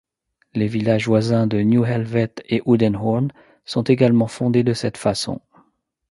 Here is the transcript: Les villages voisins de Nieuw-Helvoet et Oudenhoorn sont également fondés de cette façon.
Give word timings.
Les 0.55 0.65
villages 0.67 1.05
voisins 1.07 1.45
de 1.45 1.59
Nieuw-Helvoet 1.59 2.33
et 2.49 2.63
Oudenhoorn 2.65 3.27
sont 3.65 3.83
également 3.83 4.25
fondés 4.25 4.63
de 4.63 4.73
cette 4.73 4.97
façon. 4.97 5.39